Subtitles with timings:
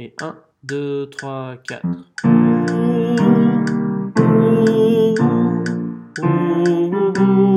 [0.00, 1.82] Et 1, 2, 3, 4.
[2.24, 3.16] Oh,
[4.20, 5.14] oh,
[6.20, 7.47] oh,